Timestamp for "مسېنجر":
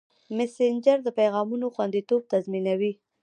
0.37-0.97